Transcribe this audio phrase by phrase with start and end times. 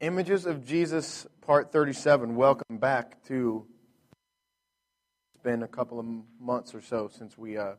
[0.00, 2.34] Images of Jesus, part 37.
[2.34, 3.64] Welcome back to.
[5.34, 6.06] It's been a couple of
[6.40, 7.74] months or so since we uh,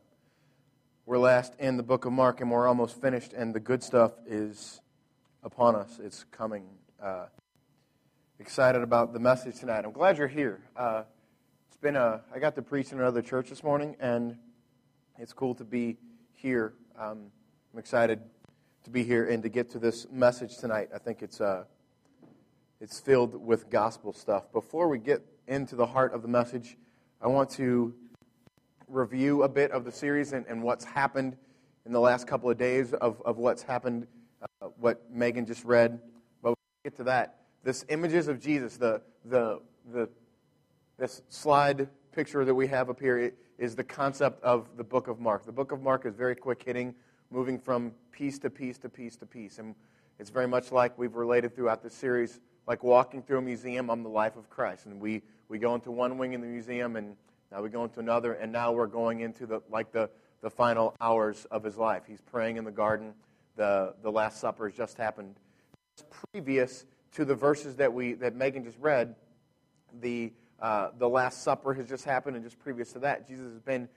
[1.04, 4.12] were last in the book of Mark, and we're almost finished, and the good stuff
[4.26, 4.80] is
[5.44, 6.00] upon us.
[6.02, 6.64] It's coming.
[7.00, 7.26] Uh,
[8.38, 9.84] excited about the message tonight.
[9.84, 10.62] I'm glad you're here.
[10.74, 11.02] Uh,
[11.68, 12.22] it's been a.
[12.34, 14.38] I got to preach in another church this morning, and
[15.18, 15.98] it's cool to be
[16.32, 16.72] here.
[16.98, 17.26] Um,
[17.74, 18.20] I'm excited
[18.84, 20.88] to be here and to get to this message tonight.
[20.94, 21.42] I think it's.
[21.42, 21.64] Uh,
[22.80, 24.52] it's filled with gospel stuff.
[24.52, 26.76] Before we get into the heart of the message,
[27.22, 27.94] I want to
[28.88, 31.36] review a bit of the series and, and what's happened
[31.86, 34.06] in the last couple of days of, of what's happened,
[34.42, 36.00] uh, what Megan just read.
[36.42, 37.40] But we'll get to that.
[37.64, 39.60] This images of Jesus, the, the,
[39.92, 40.08] the,
[40.98, 45.18] this slide picture that we have up here is the concept of the book of
[45.18, 45.46] Mark.
[45.46, 46.94] The book of Mark is very quick hitting,
[47.30, 49.58] moving from piece to piece to piece to piece.
[49.58, 49.74] And
[50.18, 54.02] it's very much like we've related throughout this series like walking through a museum on
[54.02, 54.86] the life of Christ.
[54.86, 57.16] And we, we go into one wing in the museum, and
[57.52, 60.10] now we go into another, and now we're going into the, like the,
[60.42, 62.02] the final hours of his life.
[62.06, 63.14] He's praying in the garden.
[63.56, 65.36] The, the Last Supper has just happened.
[65.96, 69.14] Just previous to the verses that, we, that Megan just read,
[70.00, 73.60] the, uh, the Last Supper has just happened, and just previous to that, Jesus has
[73.60, 73.88] been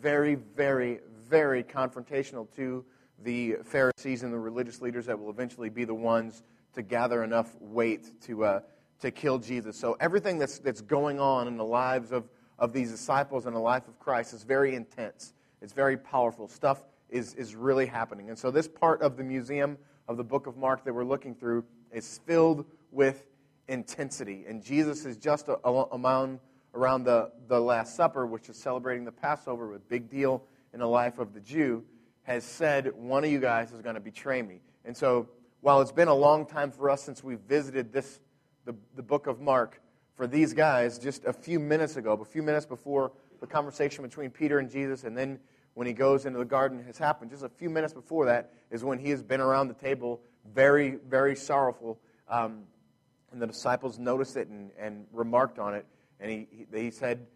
[0.00, 2.84] very, very, very confrontational to
[3.22, 6.42] the Pharisees and the religious leaders that will eventually be the ones
[6.74, 8.60] to gather enough weight to, uh,
[9.00, 9.76] to kill Jesus.
[9.76, 13.60] So everything that's, that's going on in the lives of, of these disciples and the
[13.60, 15.34] life of Christ is very intense.
[15.60, 16.48] It's very powerful.
[16.48, 18.28] Stuff is, is really happening.
[18.28, 21.34] And so this part of the museum of the book of Mark that we're looking
[21.34, 23.26] through is filled with
[23.68, 24.44] intensity.
[24.46, 26.40] And Jesus is just a, a, around,
[26.74, 30.88] around the, the Last Supper, which is celebrating the Passover, a big deal in the
[30.88, 31.84] life of the Jew,
[32.24, 34.60] has said, one of you guys is going to betray me.
[34.84, 35.28] And so
[35.64, 38.20] while it's been a long time for us since we visited this,
[38.66, 39.80] the, the book of Mark,
[40.14, 44.28] for these guys, just a few minutes ago, a few minutes before the conversation between
[44.28, 45.38] Peter and Jesus, and then
[45.72, 48.84] when he goes into the garden has happened, just a few minutes before that is
[48.84, 50.20] when he has been around the table,
[50.52, 51.98] very, very sorrowful.
[52.28, 52.64] Um,
[53.32, 55.86] and the disciples noticed it and, and remarked on it.
[56.20, 57.26] And he, he, he said,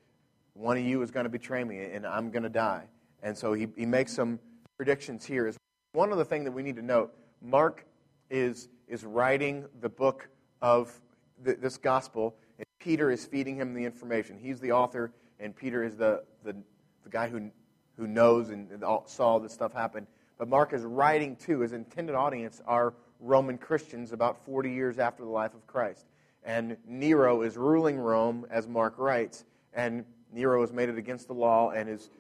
[0.52, 2.84] One of you is going to betray me, and I'm going to die.
[3.22, 4.38] And so he, he makes some
[4.76, 5.50] predictions here.
[5.92, 7.86] One of the things that we need to note Mark
[8.30, 10.28] is, is writing the book
[10.60, 10.92] of
[11.40, 14.38] this gospel, and Peter is feeding him the information.
[14.38, 16.56] He's the author, and Peter is the, the,
[17.04, 17.50] the guy who,
[17.96, 20.06] who knows and saw this stuff happen.
[20.38, 25.24] But Mark is writing to his intended audience are Roman Christians about 40 years after
[25.24, 26.06] the life of Christ.
[26.44, 29.44] And Nero is ruling Rome, as Mark writes,
[29.74, 32.10] and Nero has made it against the law and is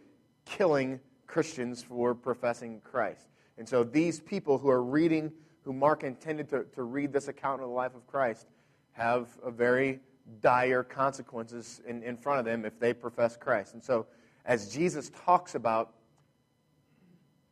[0.44, 3.28] killing Christians for professing Christ.
[3.56, 5.32] And so these people who are reading
[5.64, 8.46] who Mark intended to, to read this account of the life of Christ
[8.92, 10.00] have a very
[10.40, 13.74] dire consequences in, in front of them if they profess Christ.
[13.74, 14.06] And so,
[14.44, 15.94] as Jesus talks about,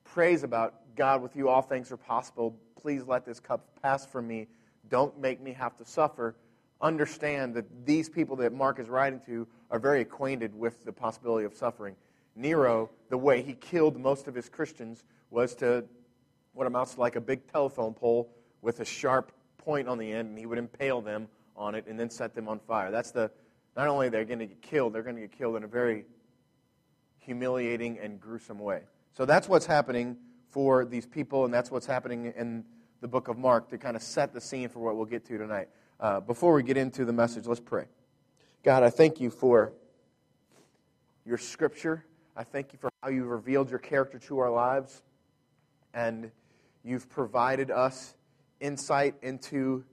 [0.04, 4.26] prays about, God, with you all things are possible, please let this cup pass from
[4.26, 4.46] me.
[4.88, 6.36] Don't make me have to suffer.
[6.80, 11.44] Understand that these people that Mark is writing to are very acquainted with the possibility
[11.44, 11.96] of suffering.
[12.34, 15.84] Nero, the way he killed most of his Christians was to
[16.56, 18.30] what amounts to like a big telephone pole
[18.62, 22.00] with a sharp point on the end, and he would impale them on it and
[22.00, 22.90] then set them on fire.
[22.90, 23.30] That's the,
[23.76, 26.06] not only they're going to get killed, they're going to get killed in a very
[27.18, 28.80] humiliating and gruesome way.
[29.12, 30.16] So that's what's happening
[30.48, 32.64] for these people, and that's what's happening in
[33.02, 35.36] the book of Mark to kind of set the scene for what we'll get to
[35.36, 35.68] tonight.
[36.00, 37.84] Uh, before we get into the message, let's pray.
[38.62, 39.74] God, I thank you for
[41.26, 42.06] your scripture.
[42.34, 45.02] I thank you for how you've revealed your character to our lives.
[45.92, 46.30] And
[46.86, 48.14] You've provided us
[48.60, 49.84] insight into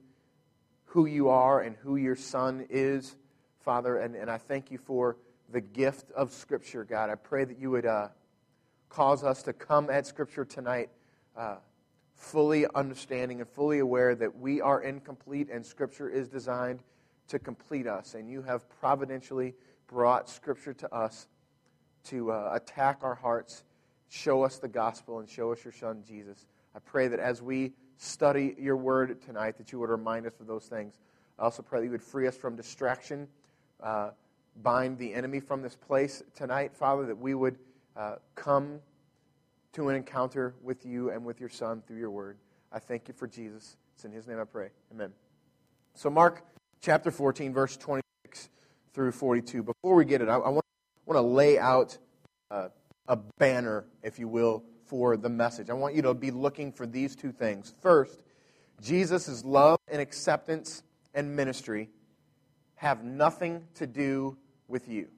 [0.84, 3.16] who you are and who your Son is,
[3.58, 3.98] Father.
[3.98, 5.16] And, and I thank you for
[5.50, 7.10] the gift of Scripture, God.
[7.10, 8.10] I pray that you would uh,
[8.90, 10.88] cause us to come at Scripture tonight
[11.36, 11.56] uh,
[12.14, 16.84] fully understanding and fully aware that we are incomplete and Scripture is designed
[17.26, 18.14] to complete us.
[18.14, 19.54] And you have providentially
[19.88, 21.26] brought Scripture to us
[22.04, 23.64] to uh, attack our hearts,
[24.10, 26.46] show us the gospel, and show us your Son, Jesus.
[26.74, 30.46] I pray that as we study your word tonight, that you would remind us of
[30.46, 30.98] those things.
[31.38, 33.28] I also pray that you would free us from distraction,
[33.82, 34.10] uh,
[34.62, 37.58] bind the enemy from this place tonight, Father, that we would
[37.96, 38.80] uh, come
[39.72, 42.38] to an encounter with you and with your Son through your word.
[42.72, 43.76] I thank you for Jesus.
[43.94, 44.68] It's in his name I pray.
[44.92, 45.12] Amen.
[45.94, 46.44] So, Mark
[46.80, 48.50] chapter 14, verse 26
[48.92, 49.62] through 42.
[49.62, 50.64] Before we get it, I, I want,
[51.10, 51.96] to lay out
[52.50, 52.68] uh,
[53.08, 55.70] a banner, if you will, for the message.
[55.70, 57.74] I want you to be looking for these two things.
[57.82, 58.22] First,
[58.80, 61.90] Jesus' love and acceptance and ministry
[62.76, 64.36] have nothing to do
[64.68, 65.08] with you.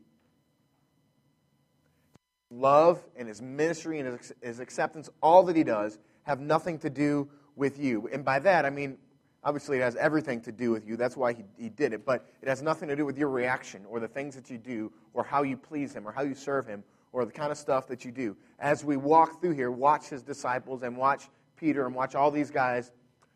[2.51, 6.89] Love and his ministry and his, his acceptance, all that he does, have nothing to
[6.89, 8.09] do with you.
[8.11, 8.97] And by that, I mean,
[9.45, 10.97] obviously, it has everything to do with you.
[10.97, 12.07] That's why he, he did it.
[12.07, 14.91] But it has nothing to do with your reaction or the things that you do
[15.13, 16.83] or how you please him or how you serve him
[17.13, 18.37] or the kind of stuff that you do.
[18.59, 22.51] As we walk through here, watch his disciples and watch Peter and watch all these
[22.51, 22.93] guys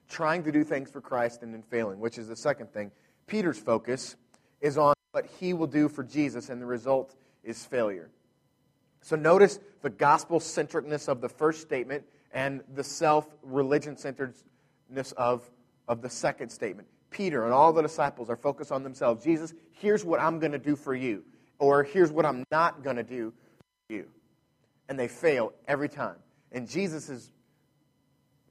[0.09, 2.91] trying to do things for Christ and then failing, which is the second thing.
[3.27, 4.17] Peter's focus
[4.61, 8.11] is on what he will do for Jesus, and the result is failure.
[9.03, 15.49] So notice the gospel centeredness of the first statement and the self religion centeredness of,
[15.89, 16.89] of the second statement.
[17.11, 19.25] Peter and all the disciples are focused on themselves.
[19.25, 21.25] Jesus, here's what I'm going to do for you,
[21.59, 23.33] or here's what I'm not going to do
[23.91, 24.07] you.
[24.89, 26.17] And they fail every time.
[26.53, 27.31] And Jesus'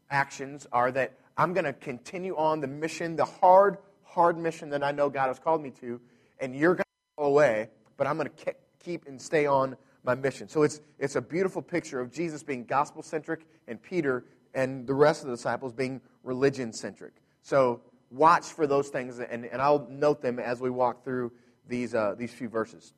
[0.09, 4.83] actions are that I'm going to continue on the mission, the hard, hard mission that
[4.83, 6.00] I know God has called me to,
[6.39, 10.15] and you're going to go away, but I'm going to keep and stay on my
[10.15, 10.47] mission.
[10.47, 14.94] So it's, it's a beautiful picture of Jesus being gospel centric and Peter and the
[14.94, 17.13] rest of the disciples being religion centric.
[17.42, 17.81] So
[18.12, 21.31] watch for those things, and, and I'll note them as we walk through
[21.68, 22.94] these, uh, these few verses.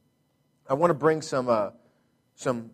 [0.70, 1.72] I want to bring some, uh,
[2.42, 2.72] some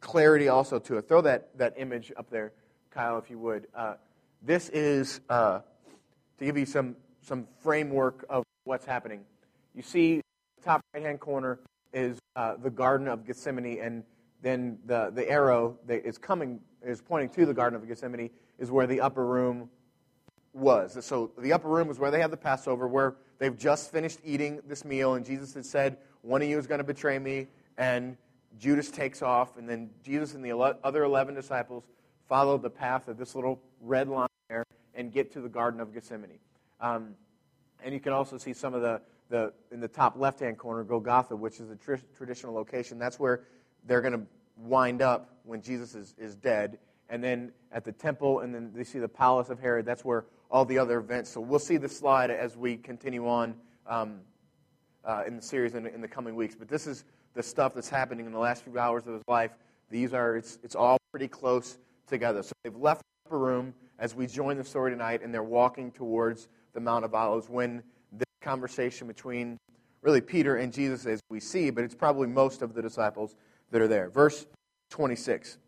[0.00, 1.08] clarity also to it.
[1.08, 2.52] Throw that, that image up there,
[2.90, 3.66] Kyle, if you would.
[3.74, 3.94] Uh,
[4.42, 5.60] this is uh,
[6.38, 9.22] to give you some, some framework of what's happening.
[9.74, 10.16] You see,
[10.58, 11.60] the top right hand corner
[11.94, 14.04] is uh, the Garden of Gethsemane, and
[14.42, 18.70] then the, the arrow that is coming, is pointing to the Garden of Gethsemane, is
[18.70, 19.70] where the upper room
[20.52, 21.02] was.
[21.04, 24.60] So the upper room was where they had the Passover, where they've just finished eating
[24.66, 27.46] this meal, and Jesus had said, One of you is going to betray me,
[27.78, 28.18] and
[28.58, 31.84] Judas takes off, and then Jesus and the other 11 disciples
[32.28, 34.64] follow the path of this little red line there
[34.94, 36.38] and get to the Garden of Gethsemane.
[36.80, 37.14] Um,
[37.82, 40.84] and you can also see some of the, the in the top left hand corner,
[40.84, 42.98] Golgotha, which is the tr- traditional location.
[42.98, 43.44] That's where
[43.86, 44.26] they're going to
[44.58, 46.78] wind up when Jesus is, is dead.
[47.08, 49.86] And then at the temple, and then they see the palace of Herod.
[49.86, 51.30] That's where all the other events.
[51.30, 53.54] So we'll see the slide as we continue on
[53.86, 54.20] um,
[55.04, 56.54] uh, in the series in, in, the coming weeks.
[56.54, 57.04] But this is
[57.34, 59.52] the stuff that's happening in the last few hours of his life.
[59.90, 62.42] These are it's, it's all pretty close together.
[62.42, 65.90] So they've left the upper room as we join the story tonight, and they're walking
[65.92, 67.82] towards the Mount of Olives when
[68.12, 69.58] this conversation between
[70.02, 73.34] really Peter and Jesus, as we see, but it's probably most of the disciples
[73.70, 74.08] that are there.
[74.08, 74.46] Verse
[74.90, 75.58] 26.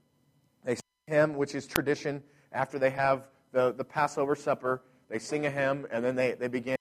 [0.65, 4.83] They sing a hymn, which is tradition after they have the, the Passover supper.
[5.09, 6.77] They sing a hymn, and then they, they begin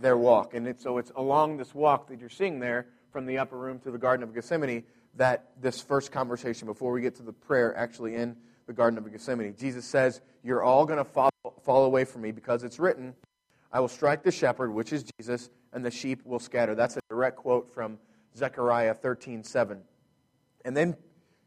[0.00, 0.54] their walk.
[0.54, 3.90] And so it's along this walk that you're seeing there from the upper room to
[3.90, 4.84] the Garden of Gethsemane
[5.14, 9.10] that this first conversation, before we get to the prayer actually in the Garden of
[9.10, 11.30] Gethsemane, Jesus says, You're all going to fall,
[11.62, 13.14] fall away from me because it's written,
[13.72, 16.74] I will strike the shepherd, which is Jesus, and the sheep will scatter.
[16.74, 17.98] That's a direct quote from
[18.36, 19.80] Zechariah 13 7.
[20.64, 20.96] And then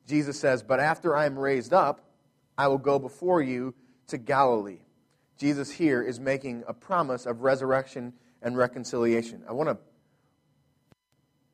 [0.07, 2.01] Jesus says, But after I am raised up,
[2.57, 3.73] I will go before you
[4.07, 4.79] to Galilee.
[5.37, 9.43] Jesus here is making a promise of resurrection and reconciliation.
[9.47, 9.77] I want to,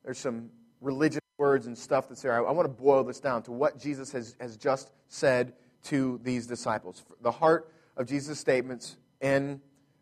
[0.04, 0.50] there's some
[0.80, 2.32] religious words and stuff that's there.
[2.32, 5.52] I, I want to boil this down to what Jesus has, has just said
[5.84, 7.04] to these disciples.
[7.22, 9.60] The heart of Jesus' statements in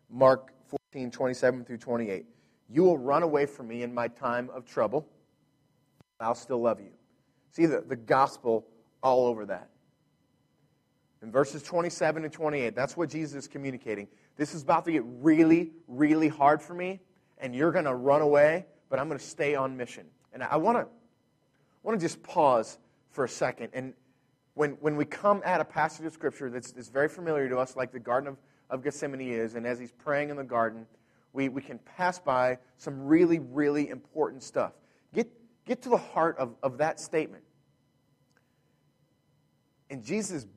[0.09, 2.25] Mark 14, 27 through 28.
[2.69, 5.07] You will run away from me in my time of trouble.
[6.19, 6.91] I'll still love you.
[7.51, 8.65] See the, the gospel
[9.03, 9.69] all over that.
[11.21, 14.07] In verses 27 and 28, that's what Jesus is communicating.
[14.37, 16.99] This is about to get really, really hard for me,
[17.37, 20.07] and you're going to run away, but I'm going to stay on mission.
[20.33, 20.87] And I want to
[21.83, 22.77] want to just pause
[23.11, 23.69] for a second.
[23.73, 23.93] And
[24.55, 27.75] when, when we come at a passage of Scripture that's, that's very familiar to us,
[27.75, 28.37] like the Garden of,
[28.69, 30.87] of Gethsemane is, and as he's praying in the garden,
[31.31, 34.73] we, we can pass by some really, really important stuff.
[35.13, 35.29] Get,
[35.65, 37.43] get to the heart of, of that statement.
[39.89, 40.47] And Jesus'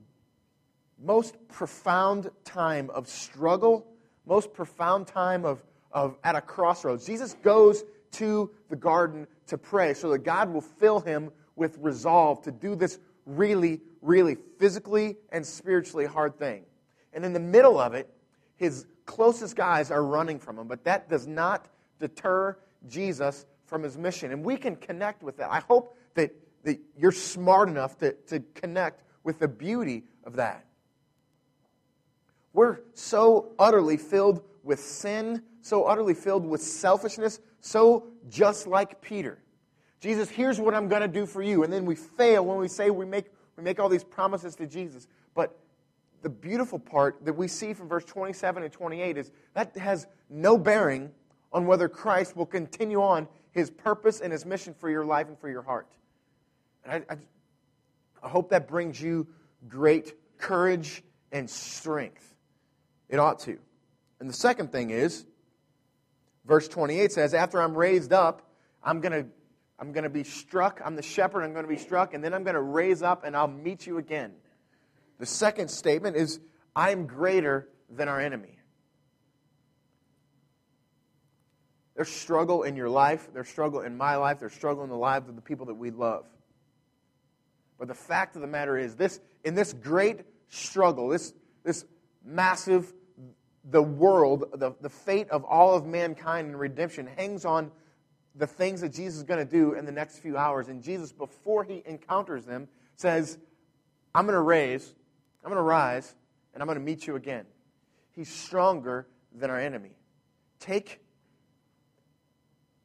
[1.03, 3.87] most profound time of struggle,
[4.27, 5.63] most profound time of,
[5.93, 10.61] of at a crossroads, Jesus goes to the garden to pray so that God will
[10.61, 16.65] fill him with resolve to do this really, really physically and spiritually hard thing.
[17.13, 18.09] And in the middle of it,
[18.57, 22.57] his closest guys are running from him, but that does not deter
[22.89, 24.33] Jesus from his mission.
[24.33, 25.51] And we can connect with that.
[25.51, 26.33] I hope that,
[26.65, 30.65] that you're smart enough to, to connect with the beauty of that.
[32.53, 39.39] We're so utterly filled with sin, so utterly filled with selfishness, so just like Peter.
[40.01, 41.65] Jesus, here's what I'm going to do for you.
[41.65, 43.27] And then we fail when we say we make,
[43.57, 45.09] we make all these promises to Jesus.
[45.35, 45.59] But
[46.23, 50.57] the beautiful part that we see from verse 27 and 28 is that has no
[50.57, 51.11] bearing
[51.53, 55.39] on whether Christ will continue on his purpose and his mission for your life and
[55.39, 55.89] for your heart.
[56.85, 57.17] And I, I,
[58.23, 59.27] I hope that brings you
[59.69, 61.03] great courage
[61.33, 62.35] and strength.
[63.09, 63.59] It ought to.
[64.21, 65.25] And the second thing is,
[66.45, 68.51] verse 28 says, After I'm raised up,
[68.83, 69.29] I'm going to
[69.81, 70.81] I'm going to be struck.
[70.85, 71.45] I'm the shepherd.
[71.45, 72.13] I'm going to be struck.
[72.13, 74.33] And then I'm going to raise up and I'll meet you again.
[75.21, 76.41] The second statement is,
[76.75, 78.59] I'm greater than our enemy.
[81.95, 83.29] There's struggle in your life.
[83.33, 84.39] There's struggle in my life.
[84.41, 86.27] There's struggle in the lives of the people that we love.
[87.79, 91.33] But the fact of the matter is, this in this great struggle, this,
[91.65, 91.85] this
[92.25, 92.93] massive,
[93.71, 97.71] the world, the, the fate of all of mankind and redemption hangs on
[98.35, 100.69] the things that Jesus is going to do in the next few hours.
[100.69, 103.39] And Jesus, before he encounters them, says,
[104.15, 104.95] I'm going to raise,
[105.45, 106.15] I'm going to rise,
[106.55, 107.45] and I'm going to meet you again.
[108.13, 109.97] He's stronger than our enemy.
[110.61, 111.01] Take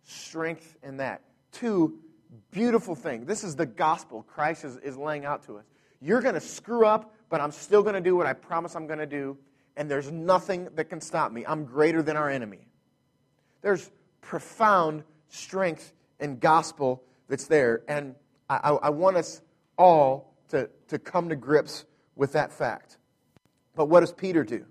[0.03, 1.21] strength in that.
[1.51, 1.99] Two,
[2.51, 3.25] beautiful thing.
[3.25, 5.65] This is the gospel Christ is, is laying out to us.
[6.01, 8.87] You're going to screw up, but I'm still going to do what I promise I'm
[8.87, 9.37] going to do,
[9.75, 11.43] and there's nothing that can stop me.
[11.47, 12.67] I'm greater than our enemy.
[13.61, 13.89] There's
[14.21, 18.15] profound strength and gospel that's there, and
[18.49, 19.41] I, I want us
[19.77, 22.97] all to, to come to grips with that fact.
[23.75, 24.65] But what does Peter do?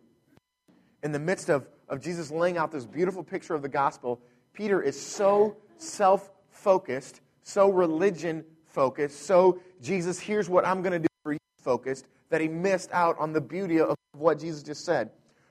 [1.02, 4.21] In the midst of, of Jesus laying out this beautiful picture of the gospel,
[4.52, 10.99] Peter is so self focused, so religion focused, so Jesus, here's what I'm going to
[11.00, 14.87] do for you focused, that he missed out on the beauty of what Jesus just
[14.87, 15.11] said.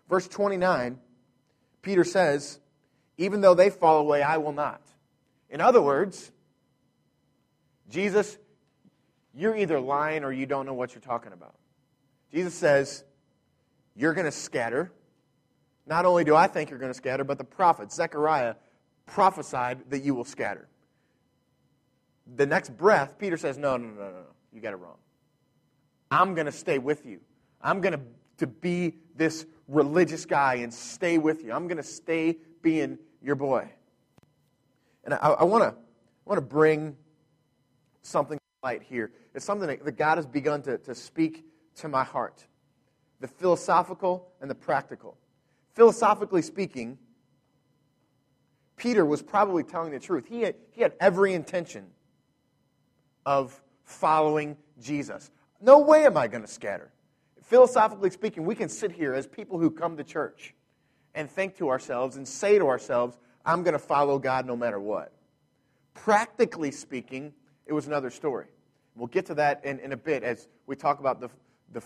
[0.10, 0.98] Verse 29,
[1.84, 2.60] Peter says,
[3.20, 4.82] Even though they fall away, I will not.
[5.52, 6.32] In other words,
[7.88, 8.36] Jesus,
[9.36, 11.54] you're either lying or you don't know what you're talking about.
[12.34, 13.04] Jesus says,
[13.96, 14.92] You're going to scatter.
[15.86, 18.56] Not only do I think you're going to scatter, but the prophet, Zechariah,
[19.06, 20.68] prophesied that you will scatter.
[22.36, 24.26] The next breath, Peter says, No, no, no, no, no.
[24.52, 24.98] You got it wrong.
[26.12, 27.22] I'm going to stay with you.
[27.62, 28.02] I'm going to,
[28.40, 31.54] to be this religious guy and stay with you.
[31.54, 33.70] I'm going to stay being your boy.
[35.06, 36.96] And I, want to I want to bring
[38.04, 39.12] something to light here.
[39.34, 42.46] It's something that God has begun to, to speak to my heart
[43.22, 45.16] the philosophical and the practical.
[45.76, 46.98] Philosophically speaking,
[48.76, 50.26] Peter was probably telling the truth.
[50.28, 51.86] He had, he had every intention
[53.26, 55.30] of following Jesus.
[55.62, 56.92] No way am I going to scatter.
[57.44, 60.56] Philosophically speaking, we can sit here as people who come to church
[61.14, 64.80] and think to ourselves and say to ourselves, I'm going to follow God no matter
[64.80, 65.12] what.
[65.94, 67.34] Practically speaking,
[67.66, 68.48] it was another story.
[68.96, 71.30] We'll get to that in, in a bit as we talk about the,
[71.74, 71.84] the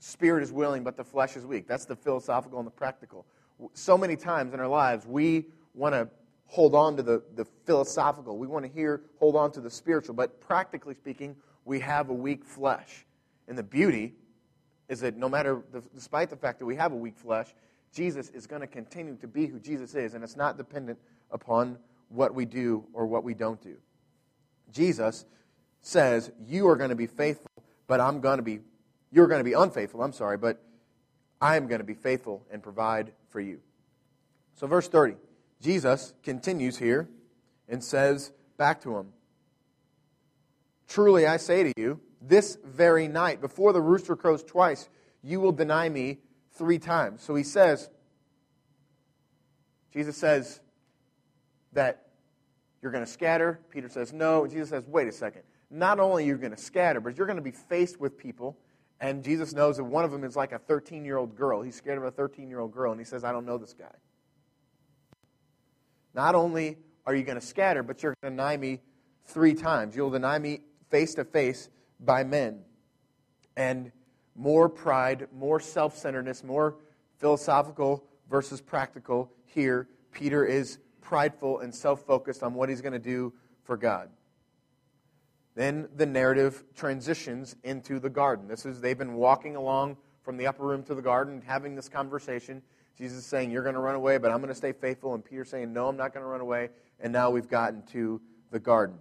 [0.00, 1.66] spirit is willing, but the flesh is weak.
[1.66, 3.24] That's the philosophical and the practical.
[3.72, 6.08] So many times in our lives, we want to
[6.46, 8.36] hold on to the, the philosophical.
[8.36, 10.14] We want to hear, hold on to the spiritual.
[10.14, 13.06] But practically speaking, we have a weak flesh.
[13.48, 14.14] And the beauty
[14.88, 17.54] is that no matter, the, despite the fact that we have a weak flesh,
[17.92, 20.98] Jesus is going to continue to be who Jesus is, and it's not dependent
[21.30, 23.76] upon what we do or what we don't do.
[24.72, 25.24] Jesus
[25.80, 27.50] says, You are going to be faithful,
[27.86, 28.60] but I'm going to be,
[29.12, 30.62] you're going to be unfaithful, I'm sorry, but
[31.40, 33.60] I am going to be faithful and provide for you.
[34.54, 35.14] So, verse 30.
[35.60, 37.08] Jesus continues here
[37.68, 39.08] and says back to him,
[40.88, 44.88] Truly I say to you, this very night, before the rooster crows twice,
[45.22, 46.18] you will deny me
[46.52, 47.22] three times.
[47.22, 47.90] So he says,
[49.92, 50.60] Jesus says
[51.72, 52.06] that
[52.82, 53.60] you're going to scatter.
[53.70, 54.46] Peter says, No.
[54.46, 55.42] Jesus says, Wait a second.
[55.70, 58.56] Not only are you going to scatter, but you're going to be faced with people.
[59.00, 61.62] And Jesus knows that one of them is like a 13 year old girl.
[61.62, 62.92] He's scared of a 13 year old girl.
[62.92, 63.94] And he says, I don't know this guy.
[66.14, 68.80] Not only are you going to scatter, but you're going to deny me
[69.26, 69.96] three times.
[69.96, 71.68] You'll deny me face to face
[72.04, 72.60] by men.
[73.56, 73.92] And
[74.34, 76.76] more pride, more self centeredness, more
[77.18, 79.88] philosophical versus practical here.
[80.12, 83.32] Peter is prideful and self focused on what he's going to do
[83.62, 84.10] for God.
[85.54, 88.48] Then the narrative transitions into the garden.
[88.48, 91.88] This is, they've been walking along from the upper room to the garden, having this
[91.88, 92.62] conversation.
[92.98, 95.14] Jesus is saying, You're going to run away, but I'm going to stay faithful.
[95.14, 96.70] And Peter saying, No, I'm not going to run away.
[96.98, 98.20] And now we've gotten to
[98.50, 98.96] the garden.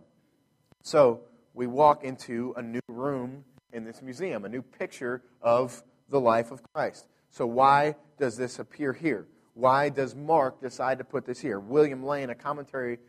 [0.83, 1.21] So
[1.53, 6.51] we walk into a new room in this museum, a new picture of the life
[6.51, 7.07] of Christ.
[7.29, 9.27] So why does this appear here?
[9.53, 11.59] Why does Mark decide to put this here?
[11.59, 12.99] William Lane, a commentary,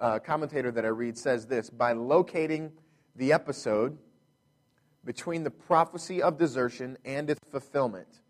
[0.00, 2.72] uh, commentator that I read, says this By locating
[3.16, 3.96] the episode
[5.04, 8.20] between the prophecy of desertion and its fulfillment,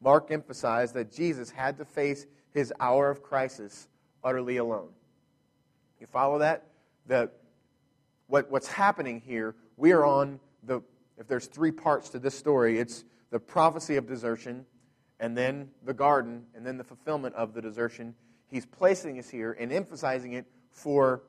[0.00, 3.88] Mark emphasized that Jesus had to face his hour of crisis
[4.22, 4.90] utterly alone.
[6.00, 6.66] You follow that?
[7.06, 7.30] The,
[8.30, 10.80] what, what's happening here, we are on the,
[11.18, 14.64] if there's three parts to this story, it's the prophecy of desertion,
[15.18, 18.14] and then the garden, and then the fulfillment of the desertion.
[18.48, 21.22] He's placing us here and emphasizing it for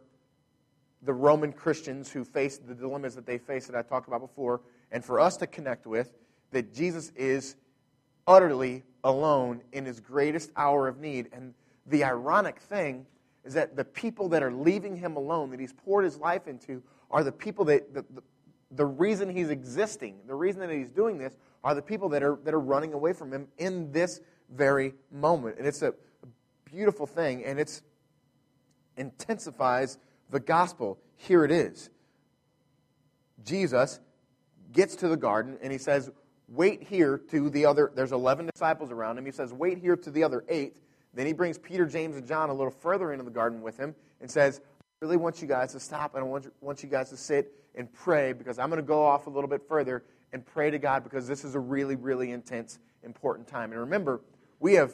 [1.01, 4.62] the Roman Christians who faced the dilemmas that they faced that I talked about before,
[4.91, 6.13] and for us to connect with
[6.51, 7.55] that Jesus is
[8.27, 11.29] utterly alone in his greatest hour of need.
[11.34, 11.55] And
[11.88, 13.08] the ironic thing
[13.44, 16.82] is that the people that are leaving him alone, that he's poured his life into,
[17.10, 18.22] are the people that, the, the,
[18.72, 22.40] the reason he's existing, the reason that he's doing this, are the people that are,
[22.44, 25.58] that are running away from him in this very moment.
[25.58, 25.94] And it's a
[26.66, 27.82] beautiful thing, and it
[28.98, 29.98] intensifies
[30.30, 31.00] the gospel.
[31.18, 31.90] Here it is.
[33.44, 34.00] Jesus
[34.72, 36.12] gets to the garden, and he says,
[36.48, 39.26] wait here to the other, there's 11 disciples around him.
[39.26, 40.78] He says, wait here to the other eight.
[41.13, 43.96] Then he brings Peter, James, and John a little further into the garden with him
[44.22, 46.89] and says, I really want you guys to stop and I want you, want you
[46.89, 50.03] guys to sit and pray because I'm going to go off a little bit further
[50.34, 53.72] and pray to God because this is a really, really intense, important time.
[53.72, 54.22] And remember,
[54.60, 54.94] we have,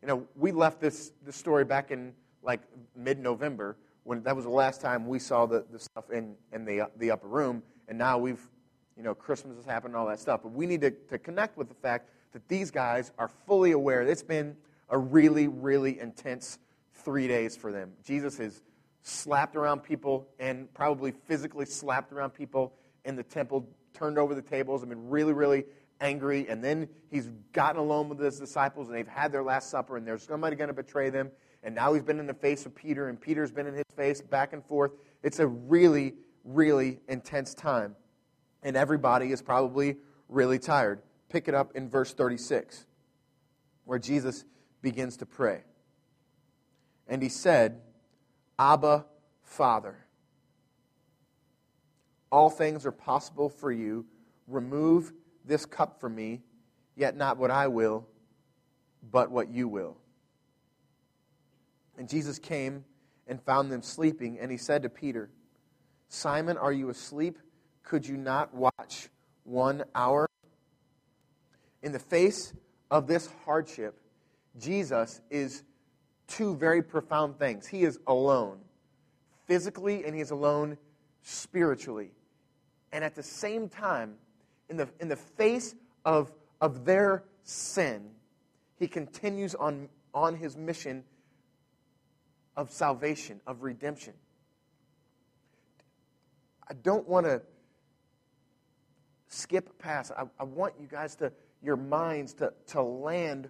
[0.00, 2.60] you know, we left this, this story back in like
[2.96, 6.64] mid November when that was the last time we saw the, the stuff in, in
[6.64, 7.62] the, the upper room.
[7.88, 8.40] And now we've
[8.98, 10.40] you know, Christmas has happened and all that stuff.
[10.42, 14.02] But we need to, to connect with the fact that these guys are fully aware.
[14.02, 14.56] It's been
[14.90, 16.58] a really, really intense
[16.92, 17.92] three days for them.
[18.04, 18.62] Jesus has
[19.02, 24.42] slapped around people and probably physically slapped around people in the temple, turned over the
[24.42, 25.64] tables, and been really, really
[26.00, 26.48] angry.
[26.48, 30.06] And then he's gotten alone with his disciples and they've had their last supper and
[30.06, 31.30] there's somebody going to betray them.
[31.62, 34.20] And now he's been in the face of Peter and Peter's been in his face
[34.20, 34.92] back and forth.
[35.22, 36.14] It's a really,
[36.44, 37.96] really intense time
[38.62, 39.96] and everybody is probably
[40.28, 41.00] really tired.
[41.28, 42.86] Pick it up in verse 36,
[43.84, 44.44] where Jesus
[44.82, 45.62] begins to pray.
[47.06, 47.80] And he said,
[48.58, 49.06] Abba,
[49.42, 49.96] Father,
[52.30, 54.04] all things are possible for you.
[54.46, 55.12] Remove
[55.44, 56.42] this cup from me,
[56.96, 58.06] yet not what I will,
[59.10, 59.96] but what you will.
[61.96, 62.84] And Jesus came
[63.26, 65.30] and found them sleeping, and he said to Peter,
[66.08, 67.38] Simon, are you asleep?
[67.82, 69.08] Could you not watch
[69.44, 70.28] one hour?
[71.82, 72.52] In the face
[72.90, 74.00] of this hardship,
[74.58, 75.62] Jesus is
[76.26, 77.66] two very profound things.
[77.66, 78.58] He is alone
[79.46, 80.76] physically, and he is alone
[81.22, 82.10] spiritually.
[82.92, 84.14] And at the same time,
[84.68, 88.10] in the, in the face of, of their sin,
[88.78, 91.04] he continues on, on his mission
[92.56, 94.14] of salvation, of redemption.
[96.68, 97.40] I don't want to
[99.28, 100.12] skip past.
[100.16, 103.48] I, I want you guys to, your minds to, to land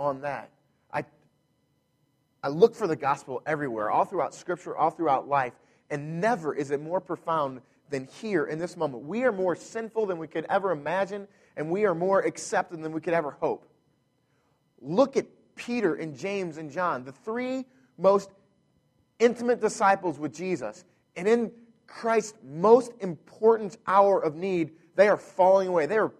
[0.00, 0.50] on that.
[0.92, 1.04] I,
[2.42, 5.52] I look for the gospel everywhere, all throughout Scripture, all throughout life,
[5.90, 7.60] and never is it more profound
[7.90, 9.04] than here in this moment.
[9.04, 12.92] We are more sinful than we could ever imagine, and we are more accepted than
[12.92, 13.68] we could ever hope.
[14.80, 17.66] Look at Peter and James and John, the three
[17.98, 18.30] most
[19.18, 20.84] intimate disciples with Jesus.
[21.14, 21.52] And in
[21.86, 25.84] Christ's most important hour of need, they are falling away.
[25.84, 26.12] They are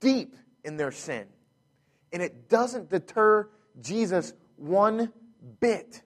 [0.00, 1.26] deep in their sin.
[2.14, 3.48] And it doesn't deter
[3.82, 5.12] Jesus one
[5.58, 6.00] bit.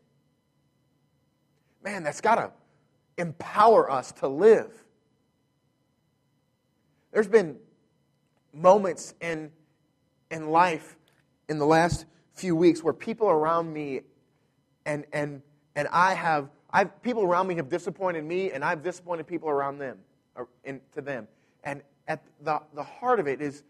[1.85, 2.51] Man, that's got to
[3.19, 4.73] empower us to live.
[7.13, 7.59] There's been
[8.55, 9.51] moments in,
[10.31, 10.97] in life
[11.47, 14.01] in the last few weeks where people around me
[14.87, 15.43] and, and,
[15.77, 19.79] and I have, I've, people around me have disappointed me and I've disappointed people around
[19.79, 19.99] them
[20.37, 21.29] uh, in, to them.
[21.65, 23.63] And at the, the heart of it is,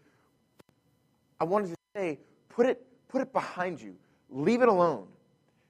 [1.41, 2.19] I wanted to say,
[2.59, 3.95] put it, put it behind you.
[4.29, 5.07] Leave it alone.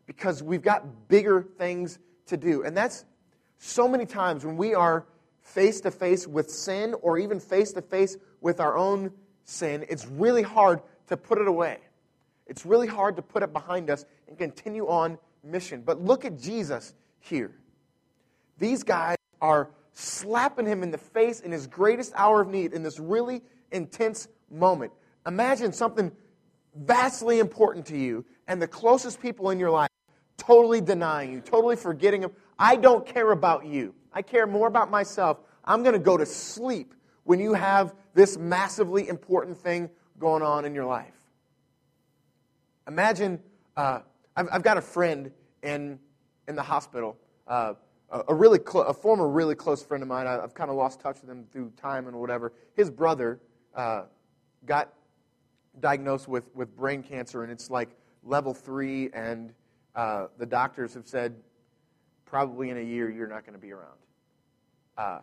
[0.07, 2.63] Because we've got bigger things to do.
[2.63, 3.05] And that's
[3.59, 5.05] so many times when we are
[5.39, 9.11] face to face with sin or even face to face with our own
[9.43, 11.77] sin, it's really hard to put it away.
[12.47, 15.83] It's really hard to put it behind us and continue on mission.
[15.85, 17.53] But look at Jesus here.
[18.57, 22.81] These guys are slapping him in the face in his greatest hour of need in
[22.81, 24.91] this really intense moment.
[25.27, 26.11] Imagine something
[26.79, 29.89] vastly important to you and the closest people in your life
[30.37, 32.31] totally denying you, totally forgetting them.
[32.57, 33.93] I don't care about you.
[34.13, 35.39] I care more about myself.
[35.65, 40.65] I'm going to go to sleep when you have this massively important thing going on
[40.65, 41.13] in your life.
[42.87, 43.39] Imagine,
[43.77, 43.99] uh,
[44.35, 45.99] I've, I've, got a friend in,
[46.47, 47.17] in the hospital.
[47.47, 47.75] Uh,
[48.27, 50.25] a, really clo- a former really close friend of mine.
[50.25, 52.51] I, have kind of lost touch with him through time and whatever.
[52.75, 53.39] His brother
[53.75, 54.05] uh,
[54.65, 54.91] got
[55.79, 57.89] diagnosed with, with brain cancer, and it's like
[58.23, 59.53] level three, and
[59.95, 61.35] uh, the doctors have said
[62.25, 63.97] probably in a year you're not going to be around.
[64.97, 65.19] Uh,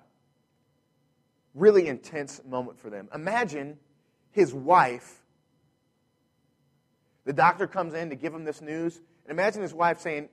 [1.55, 3.09] really intense moment for them.
[3.15, 3.79] Imagine
[4.31, 5.23] his wife.
[7.25, 10.29] The doctor comes in to give him this news, and imagine his wife saying,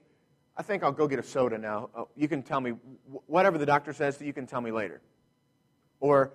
[0.56, 1.90] I think I'll go get a soda now.
[1.96, 2.74] Oh, you can tell me,
[3.26, 5.00] whatever the doctor says, you can tell me later.
[5.98, 6.32] Or,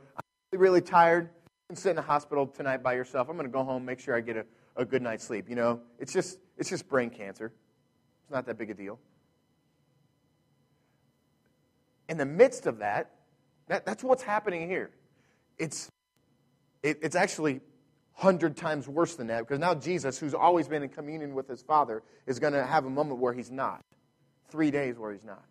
[0.53, 1.29] I'm really tired.
[1.69, 3.29] Can sit in the hospital tonight by yourself.
[3.29, 5.47] I'm going to go home, make sure I get a, a good night's sleep.
[5.47, 7.53] You know, it's just, it's just brain cancer.
[8.23, 8.97] It's not that big a deal.
[12.07, 13.11] In the midst of that,
[13.67, 14.89] that that's what's happening here.
[15.59, 15.91] It's,
[16.81, 17.61] it, it's actually
[18.13, 21.61] hundred times worse than that because now Jesus, who's always been in communion with his
[21.61, 23.79] Father, is going to have a moment where he's not
[24.49, 25.45] three days where he's not.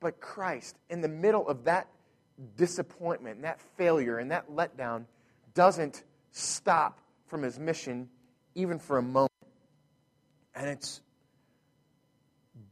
[0.00, 1.88] But Christ, in the middle of that
[2.56, 5.04] disappointment and that failure and that letdown,
[5.54, 8.08] doesn't stop from his mission
[8.54, 9.30] even for a moment.
[10.54, 11.00] And it's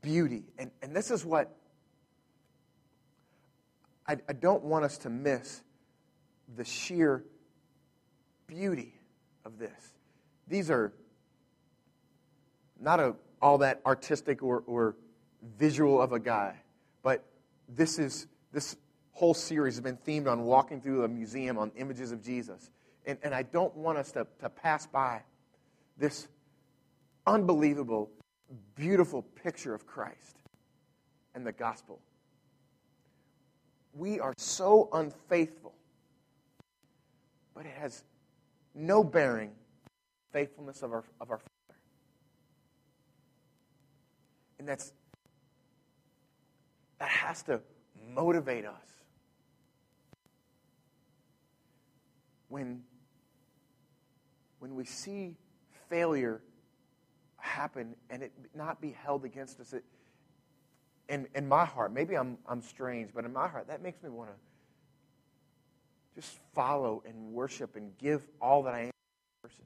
[0.03, 0.45] beauty.
[0.59, 1.55] And, and this is what
[4.07, 5.63] I, I don't want us to miss
[6.57, 7.25] the sheer
[8.47, 8.95] beauty
[9.45, 9.95] of this.
[10.47, 10.93] These are
[12.79, 14.97] not a all that artistic or, or
[15.59, 16.55] visual of a guy.
[17.03, 17.25] But
[17.69, 18.77] this is this
[19.15, 22.71] whole series has been themed on walking through a museum on images of Jesus.
[23.07, 25.23] And, and I don't want us to, to pass by
[25.97, 26.29] this
[27.27, 28.11] unbelievable,
[28.75, 30.37] beautiful picture of Christ
[31.35, 32.01] and the gospel.
[33.95, 35.75] We are so unfaithful,
[37.55, 38.03] but it has
[38.75, 39.53] no bearing
[40.33, 41.79] faithfulness of our, of our Father.
[44.59, 44.93] And that's
[46.99, 47.61] that has to
[48.15, 48.94] motivate us.
[52.49, 52.83] When,
[54.59, 55.37] when we see
[55.89, 56.43] failure
[57.39, 59.85] happen and it not be held against us, it,
[61.09, 64.09] in, in my heart, maybe I'm, I'm strange, but in my heart, that makes me
[64.09, 68.91] want to just follow and worship and give all that I am
[69.43, 69.65] person,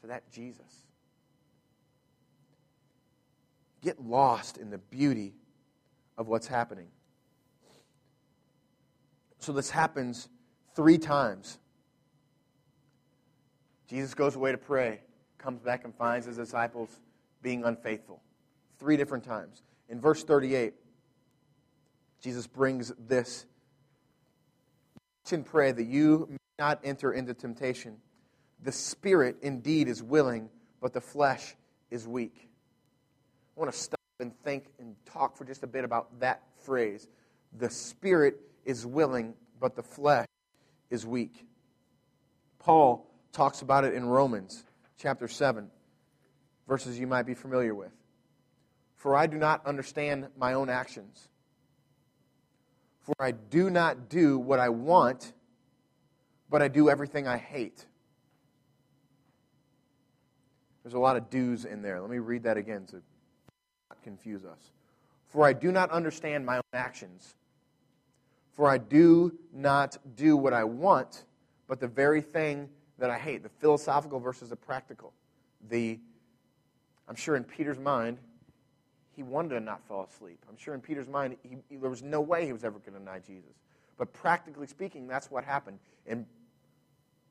[0.00, 0.86] to that Jesus
[3.86, 5.32] get lost in the beauty
[6.18, 6.88] of what's happening.
[9.38, 10.28] So this happens
[10.76, 11.58] three times.
[13.88, 15.00] Jesus goes away to pray,
[15.38, 17.00] comes back and finds his disciples
[17.42, 18.20] being unfaithful.
[18.78, 19.62] Three different times.
[19.88, 20.74] In verse 38,
[22.20, 23.46] Jesus brings this
[25.24, 27.96] Watch and pray that you may not enter into temptation.
[28.62, 31.56] The spirit indeed is willing, but the flesh
[31.90, 32.48] is weak.
[33.56, 37.08] I want to stop and think and talk for just a bit about that phrase.
[37.58, 40.26] The spirit is willing, but the flesh
[40.90, 41.46] is weak.
[42.58, 44.64] Paul talks about it in Romans
[44.98, 45.70] chapter 7,
[46.66, 47.92] verses you might be familiar with.
[48.94, 51.28] For I do not understand my own actions.
[53.02, 55.32] For I do not do what I want,
[56.50, 57.84] but I do everything I hate.
[60.82, 62.00] There's a lot of do's in there.
[62.00, 63.00] Let me read that again so
[63.90, 64.70] not confuse us.
[65.28, 67.34] For I do not understand my own actions.
[68.56, 71.24] For I do not do what I want,
[71.68, 73.42] but the very thing that I hate.
[73.42, 75.12] The philosophical versus the practical.
[75.68, 76.00] The,
[77.06, 78.18] I'm sure in Peter's mind,
[79.14, 80.38] he wanted to not fall asleep.
[80.48, 82.94] I'm sure in Peter's mind, he, he, there was no way he was ever going
[82.94, 83.52] to deny Jesus.
[83.98, 85.78] But practically speaking, that's what happened.
[86.06, 86.26] And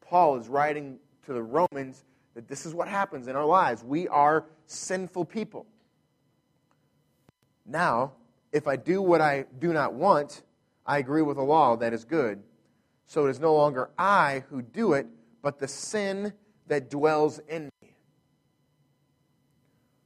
[0.01, 2.03] Paul is writing to the Romans
[2.35, 3.83] that this is what happens in our lives.
[3.83, 5.65] We are sinful people.
[7.65, 8.13] Now,
[8.51, 10.43] if I do what I do not want,
[10.85, 12.43] I agree with the law that is good.
[13.07, 15.07] So it is no longer I who do it,
[15.41, 16.33] but the sin
[16.67, 17.95] that dwells in me.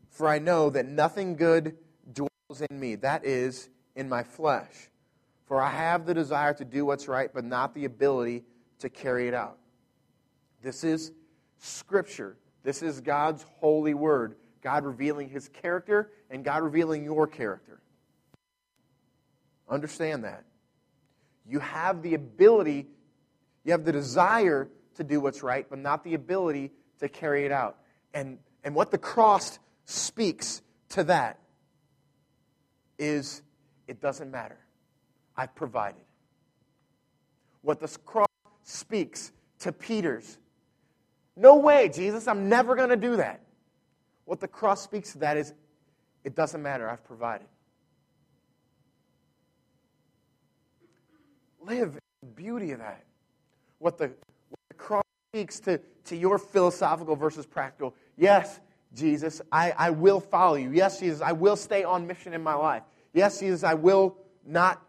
[0.10, 1.78] For I know that nothing good
[2.12, 4.90] dwells in me, that is, in my flesh.
[5.46, 8.44] For I have the desire to do what's right, but not the ability
[8.80, 9.58] to carry it out.
[10.62, 11.12] This is
[11.58, 12.38] Scripture.
[12.64, 14.36] This is God's holy word.
[14.62, 17.82] God revealing his character and God revealing your character.
[19.70, 20.44] Understand that.
[21.50, 22.88] You have the ability,
[23.64, 27.52] you have the desire to do what's right, but not the ability to carry it
[27.52, 27.78] out.
[28.14, 31.40] And, and what the cross speaks to that
[32.98, 33.42] is
[33.88, 34.58] it doesn't matter.
[35.36, 36.02] I've provided.
[37.62, 38.28] What the cross
[38.64, 40.38] speaks to Peter's
[41.40, 43.40] no way, Jesus, I'm never going to do that.
[44.26, 45.54] What the cross speaks to that is
[46.26, 46.90] It doesn't matter.
[46.90, 47.48] I've provided.
[51.62, 53.04] Live in the beauty of that.
[53.80, 57.94] What the, what the cross speaks to, to your philosophical versus practical.
[58.18, 58.60] Yes,
[58.96, 60.72] Jesus, I, I will follow you.
[60.72, 62.84] Yes, Jesus, I will stay on mission in my life.
[63.14, 64.82] Yes, Jesus, I will not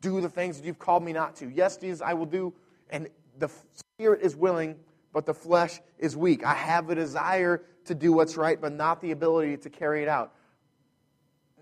[0.00, 1.48] do the things that you've called me not to.
[1.48, 2.54] Yes, Jesus, I will do.
[2.90, 4.76] And the spirit is willing,
[5.12, 6.44] but the flesh is weak.
[6.44, 10.08] I have a desire to do what's right, but not the ability to carry it
[10.08, 10.32] out.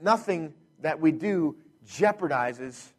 [0.03, 2.93] Nothing that we do jeopardizes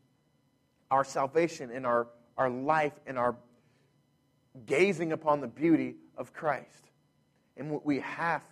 [0.91, 3.35] our salvation and our, our life and our
[4.65, 6.89] gazing upon the beauty of Christ.
[7.57, 8.43] And we have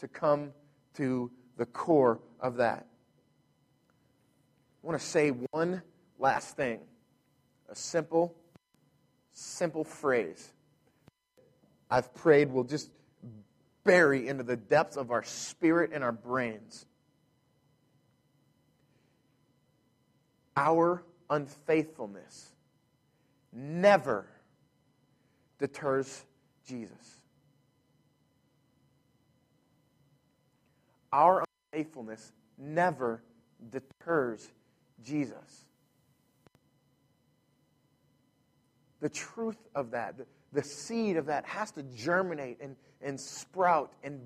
[0.00, 0.52] to come
[0.94, 2.86] to the core of that.
[4.82, 5.82] I want to say one
[6.18, 6.80] last thing
[7.68, 8.34] a simple,
[9.32, 10.52] simple phrase
[11.90, 12.90] I've prayed will just
[13.84, 16.84] bury into the depths of our spirit and our brains.
[20.56, 22.52] Our unfaithfulness
[23.52, 24.26] never
[25.58, 26.24] deters
[26.66, 27.20] Jesus.
[31.12, 33.22] Our unfaithfulness never
[33.70, 34.50] deters
[35.02, 35.64] Jesus.
[39.00, 43.92] The truth of that, the, the seed of that has to germinate and, and sprout
[44.02, 44.20] and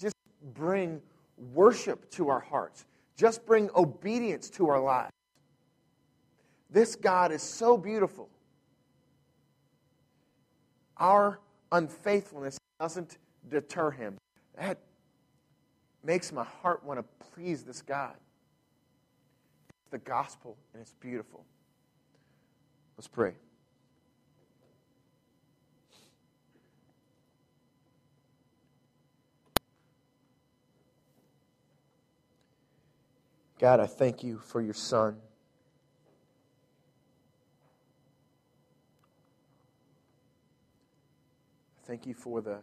[0.00, 0.14] just
[0.54, 1.00] bring
[1.52, 2.84] worship to our hearts,
[3.16, 5.12] just bring obedience to our lives.
[6.70, 8.28] This God is so beautiful.
[10.96, 11.38] Our
[11.72, 14.16] unfaithfulness doesn't deter him.
[14.56, 14.78] That
[16.04, 18.14] makes my heart want to please this God.
[19.68, 21.44] It's the gospel, and it's beautiful.
[22.96, 23.34] Let's pray.
[33.58, 35.16] God, I thank you for your son.
[41.98, 42.58] Thank you for the,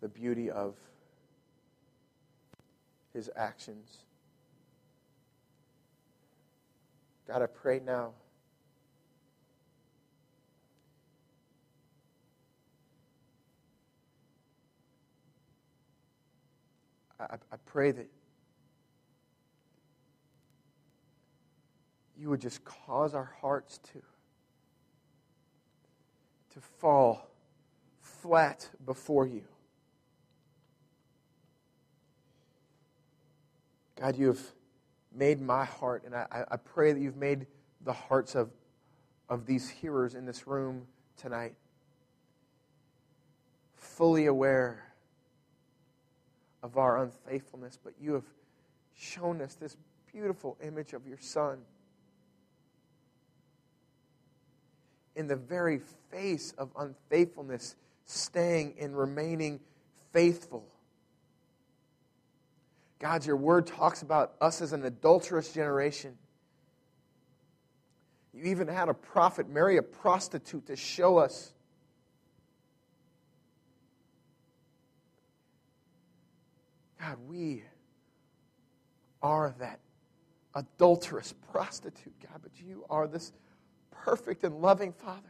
[0.00, 0.74] the beauty of
[3.12, 3.98] his actions.
[7.28, 8.12] God, I pray now.
[17.20, 18.08] I, I pray that
[22.18, 24.00] you would just cause our hearts to
[26.60, 27.28] to fall
[28.00, 29.42] flat before you.
[33.98, 34.40] God, you have
[35.14, 37.46] made my heart, and I, I pray that you've made
[37.84, 38.50] the hearts of,
[39.28, 41.54] of these hearers in this room tonight
[43.74, 44.92] fully aware
[46.62, 48.24] of our unfaithfulness, but you have
[48.94, 49.76] shown us this
[50.12, 51.58] beautiful image of your Son.
[55.20, 55.80] In the very
[56.10, 59.60] face of unfaithfulness, staying and remaining
[60.12, 60.66] faithful.
[62.98, 66.16] God, your word talks about us as an adulterous generation.
[68.32, 71.52] You even had a prophet marry a prostitute to show us.
[76.98, 77.62] God, we
[79.22, 79.80] are that
[80.54, 83.32] adulterous prostitute, God, but you are this
[84.04, 85.20] perfect and loving Father.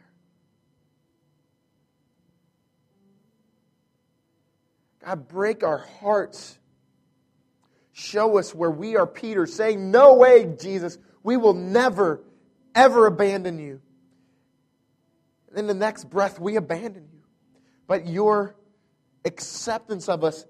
[5.03, 6.57] God, break our hearts.
[7.91, 12.23] Show us where we are Peter, saying, No way, Jesus, we will never,
[12.75, 13.81] ever abandon you.
[15.49, 17.19] And in the next breath, we abandon you.
[17.87, 18.55] But your
[19.25, 20.45] acceptance of us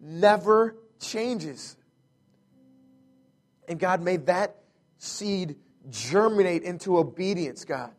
[0.00, 1.76] never changes.
[3.68, 4.56] And God, made that
[4.98, 5.56] seed
[5.90, 7.92] germinate into obedience, God.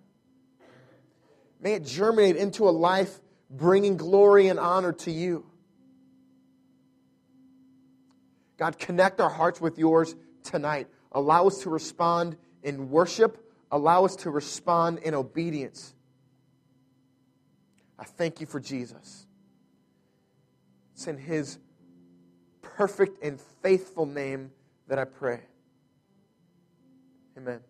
[1.60, 5.46] May it germinate into a life bringing glory and honor to you.
[8.58, 10.88] God, connect our hearts with yours tonight.
[11.12, 13.44] Allow us to respond in worship.
[13.72, 15.94] Allow us to respond in obedience.
[17.98, 19.26] I thank you for Jesus.
[20.94, 21.60] It's in his
[22.62, 24.52] perfect and faithful name
[24.88, 25.42] that I pray.
[27.38, 27.62] Amen.